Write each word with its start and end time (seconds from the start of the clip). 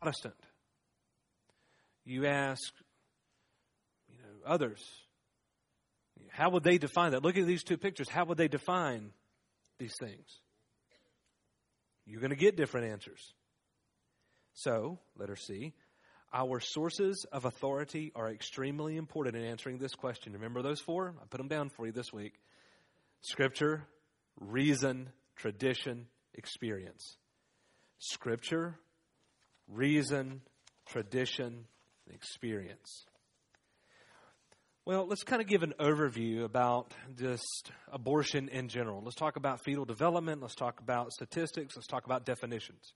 Protestant. 0.00 0.34
You 2.04 2.26
ask, 2.26 2.72
you 4.08 4.16
know, 4.18 4.50
others, 4.50 4.82
how 6.30 6.50
would 6.50 6.62
they 6.62 6.78
define 6.78 7.12
that? 7.12 7.22
Look 7.22 7.36
at 7.36 7.46
these 7.46 7.62
two 7.62 7.76
pictures. 7.76 8.08
How 8.08 8.24
would 8.24 8.38
they 8.38 8.48
define 8.48 9.10
these 9.78 9.94
things? 10.00 10.26
You're 12.06 12.20
going 12.20 12.30
to 12.30 12.36
get 12.36 12.56
different 12.56 12.90
answers. 12.92 13.34
So, 14.54 14.98
letter 15.16 15.36
C, 15.36 15.74
our 16.32 16.60
sources 16.60 17.26
of 17.30 17.44
authority 17.44 18.12
are 18.14 18.30
extremely 18.30 18.96
important 18.96 19.36
in 19.36 19.44
answering 19.44 19.78
this 19.78 19.94
question. 19.94 20.32
Remember 20.32 20.62
those 20.62 20.80
four? 20.80 21.14
I 21.20 21.26
put 21.28 21.38
them 21.38 21.48
down 21.48 21.70
for 21.70 21.86
you 21.86 21.92
this 21.92 22.12
week 22.12 22.34
Scripture, 23.22 23.86
reason, 24.40 25.10
tradition, 25.36 26.06
experience. 26.34 27.16
Scripture, 27.98 28.78
reason, 29.72 30.42
tradition, 30.86 31.66
experience. 32.12 33.06
Well, 34.86 35.06
let's 35.06 35.22
kind 35.22 35.40
of 35.40 35.46
give 35.46 35.62
an 35.62 35.74
overview 35.78 36.44
about 36.44 36.94
just 37.16 37.70
abortion 37.92 38.48
in 38.48 38.68
general. 38.68 39.02
Let's 39.04 39.14
talk 39.14 39.36
about 39.36 39.62
fetal 39.62 39.84
development. 39.84 40.40
Let's 40.40 40.54
talk 40.54 40.80
about 40.80 41.12
statistics. 41.12 41.76
Let's 41.76 41.86
talk 41.86 42.06
about 42.06 42.24
definitions. 42.24 42.94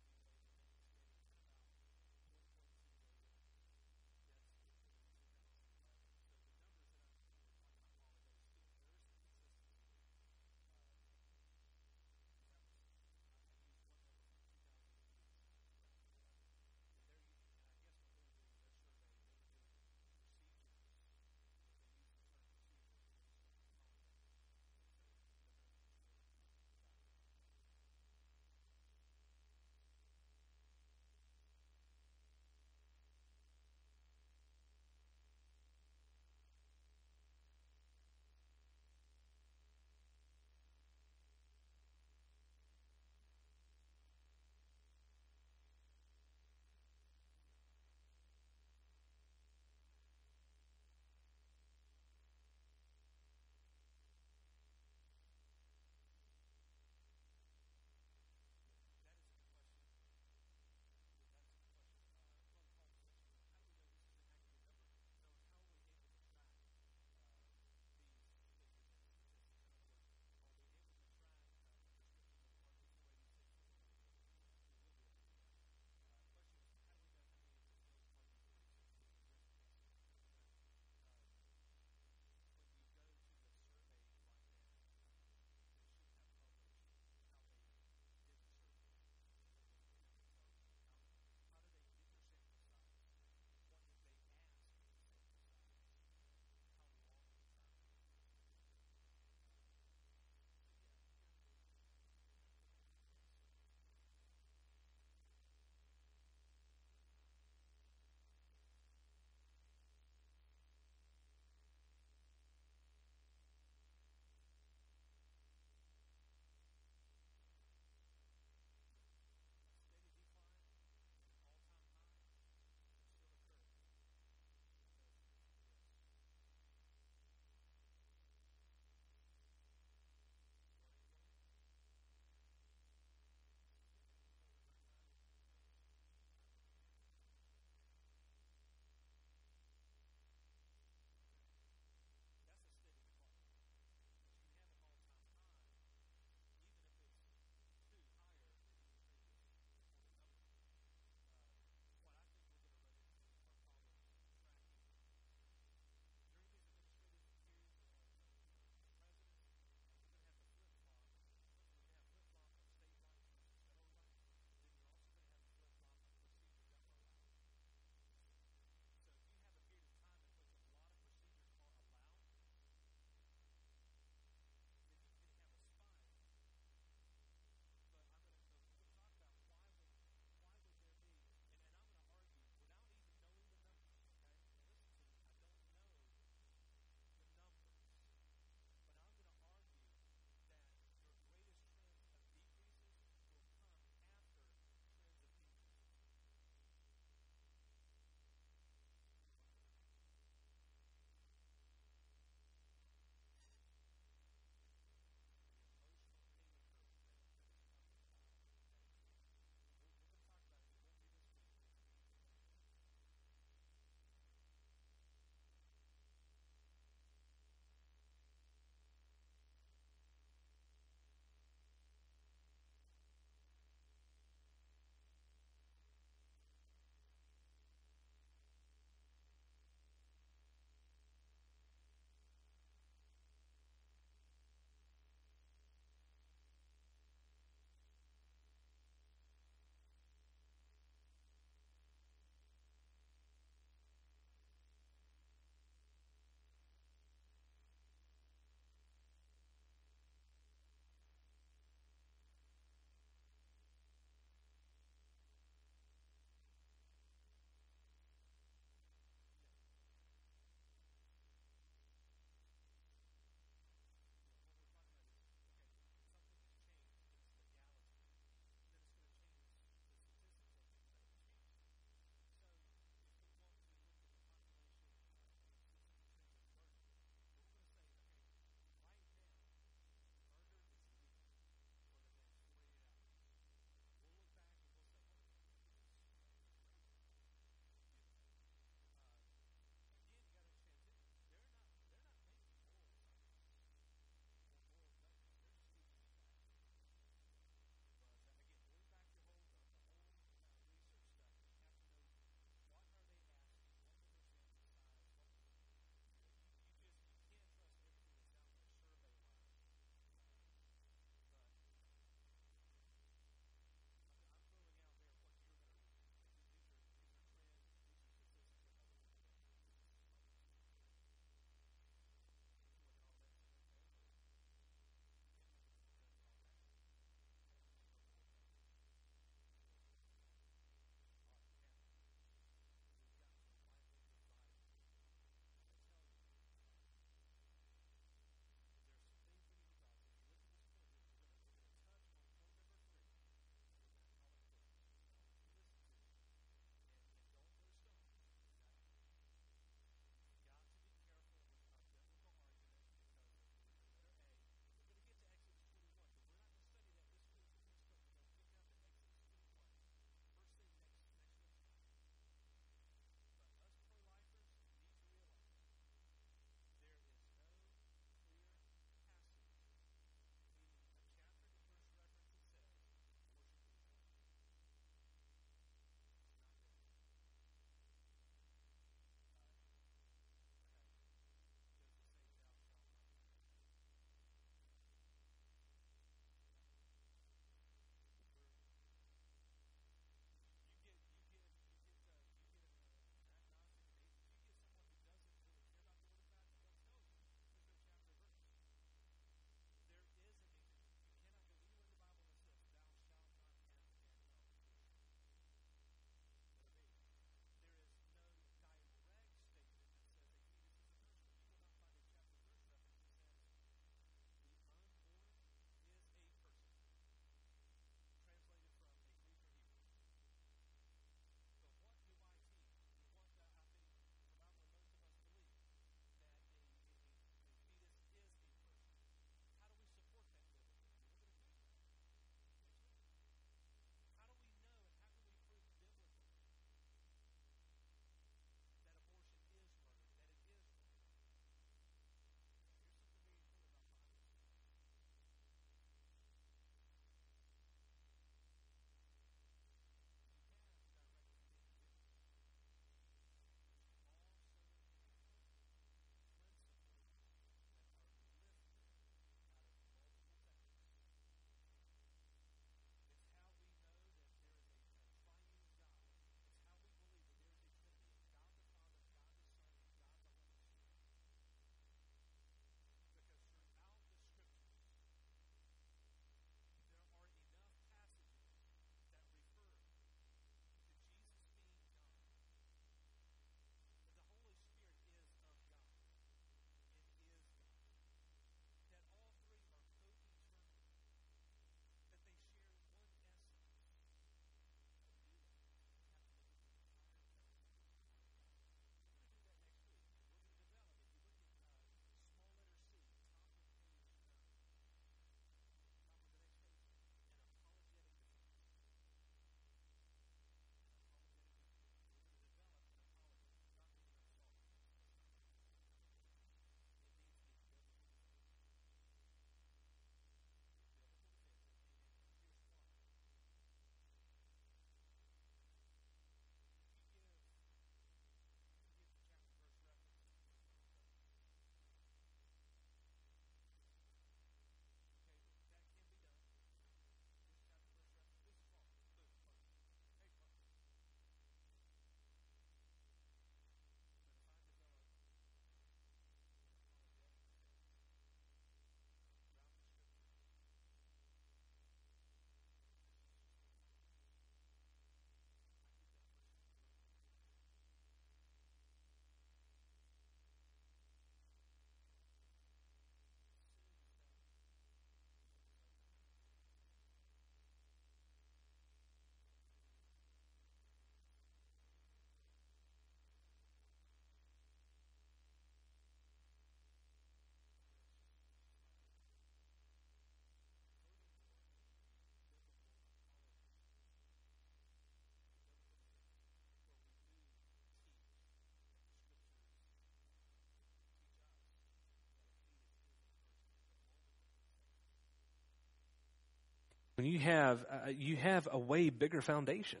When 597.24 597.32
you 597.32 597.38
have 597.38 597.80
uh, 597.90 598.10
you 598.10 598.36
have 598.36 598.68
a 598.70 598.78
way 598.78 599.08
bigger 599.08 599.40
foundation. 599.40 600.00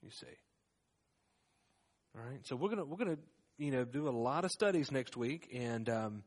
You 0.00 0.10
see. 0.10 0.38
All 2.14 2.22
right, 2.22 2.46
so 2.46 2.54
we're 2.54 2.68
gonna 2.68 2.84
we're 2.84 3.02
gonna 3.02 3.18
you 3.58 3.72
know 3.72 3.82
do 3.84 4.06
a 4.06 4.14
lot 4.14 4.44
of 4.44 4.52
studies 4.52 4.92
next 4.92 5.16
week, 5.16 5.50
and 5.52 5.90
um, 5.90 6.22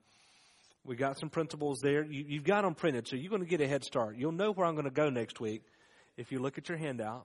we 0.83 0.97
got 0.97 1.17
some 1.19 1.29
principles 1.29 1.79
there. 1.81 2.03
You, 2.03 2.25
you've 2.27 2.43
got 2.43 2.63
them 2.63 2.75
printed, 2.75 3.07
so 3.07 3.15
you're 3.15 3.29
going 3.29 3.43
to 3.43 3.47
get 3.47 3.61
a 3.61 3.67
head 3.67 3.85
start. 3.85 4.17
You'll 4.17 4.35
know 4.35 4.51
where 4.51 4.67
I'm 4.67 4.75
going 4.75 4.91
to 4.91 4.91
go 4.91 5.09
next 5.09 5.39
week 5.39 5.63
if 6.17 6.33
you 6.33 6.39
look 6.39 6.57
at 6.57 6.67
your 6.67 6.77
handout. 6.77 7.23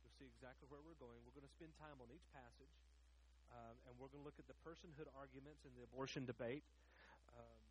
You'll 0.00 0.16
see 0.16 0.32
exactly 0.32 0.72
where 0.72 0.80
we're 0.88 0.96
going. 0.96 1.20
We're 1.28 1.36
going 1.36 1.44
to 1.44 1.52
spend 1.52 1.76
time 1.76 2.00
on 2.00 2.08
each 2.08 2.24
passage, 2.32 2.72
um, 3.52 3.76
and 3.84 3.92
we're 4.00 4.08
going 4.08 4.24
to 4.24 4.28
look 4.28 4.40
at 4.40 4.48
the 4.48 4.56
personhood 4.64 5.12
arguments 5.20 5.68
in 5.68 5.70
the 5.76 5.84
abortion 5.84 6.24
debate. 6.24 6.64
Um, 7.36 7.65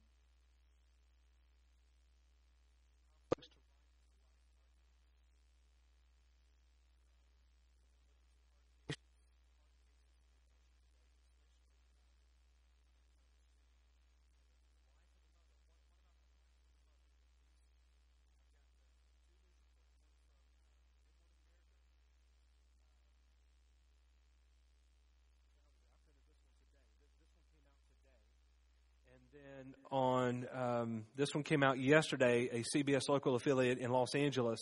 then 29.36 29.74
on 29.92 30.48
um, 30.54 31.06
this 31.16 31.34
one 31.34 31.44
came 31.44 31.64
out 31.64 31.80
yesterday, 31.80 32.50
a 32.52 32.64
CBS 32.76 33.10
local 33.10 33.36
affiliate 33.36 33.78
in 33.80 33.92
Los 33.92 34.16
Angeles, 34.16 34.60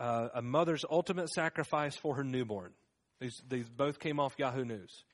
uh, 0.00 0.28
a 0.34 0.42
mother's 0.42 0.84
ultimate 0.90 1.28
sacrifice 1.30 1.96
for 1.96 2.16
her 2.16 2.24
newborn. 2.24 2.72
These 3.20 3.42
these 3.48 3.68
both 3.68 3.98
came 3.98 4.18
off 4.18 4.34
Yahoo 4.38 4.64
News. 4.64 5.04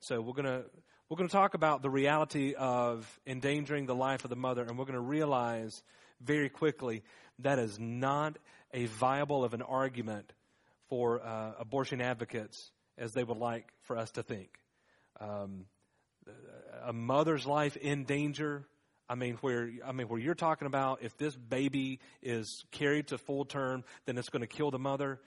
So 0.00 0.20
we're 0.20 0.34
gonna 0.34 0.64
we're 1.08 1.16
gonna 1.16 1.28
talk 1.28 1.54
about 1.54 1.82
the 1.82 1.90
reality 1.90 2.54
of 2.54 3.06
endangering 3.26 3.86
the 3.86 3.94
life 3.94 4.24
of 4.24 4.30
the 4.30 4.36
mother, 4.36 4.62
and 4.62 4.78
we're 4.78 4.84
gonna 4.84 5.00
realize 5.00 5.82
very 6.20 6.48
quickly 6.48 7.02
that 7.40 7.58
is 7.58 7.78
not 7.78 8.38
a 8.72 8.86
viable 8.86 9.44
of 9.44 9.54
an 9.54 9.62
argument 9.62 10.32
for 10.88 11.20
uh, 11.22 11.52
abortion 11.58 12.00
advocates 12.00 12.70
as 12.98 13.12
they 13.12 13.24
would 13.24 13.38
like 13.38 13.72
for 13.82 13.96
us 13.96 14.10
to 14.12 14.22
think. 14.22 14.48
Um, 15.20 15.66
a 16.84 16.92
mother's 16.92 17.46
life 17.46 17.76
in 17.76 18.04
danger. 18.04 18.66
I 19.08 19.14
mean, 19.14 19.36
where 19.40 19.70
I 19.84 19.92
mean, 19.92 20.08
where 20.08 20.18
you're 20.18 20.34
talking 20.34 20.66
about 20.66 21.02
if 21.02 21.16
this 21.16 21.36
baby 21.36 22.00
is 22.22 22.64
carried 22.72 23.08
to 23.08 23.18
full 23.18 23.44
term, 23.44 23.84
then 24.04 24.18
it's 24.18 24.28
going 24.28 24.40
to 24.40 24.46
kill 24.46 24.70
the 24.70 24.78
mother. 24.78 25.20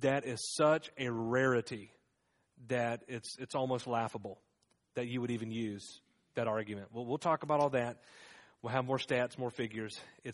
That 0.00 0.26
is 0.26 0.54
such 0.56 0.90
a 0.98 1.10
rarity 1.10 1.92
that 2.68 3.02
it's 3.08 3.36
it's 3.38 3.54
almost 3.54 3.86
laughable 3.86 4.40
that 4.94 5.06
you 5.06 5.20
would 5.20 5.30
even 5.30 5.50
use 5.50 6.00
that 6.34 6.48
argument. 6.48 6.88
Well, 6.92 7.06
we'll 7.06 7.18
talk 7.18 7.42
about 7.42 7.60
all 7.60 7.70
that. 7.70 7.98
We'll 8.62 8.72
have 8.72 8.86
more 8.86 8.98
stats, 8.98 9.36
more 9.38 9.50
figures. 9.50 9.98
It's 10.24 10.32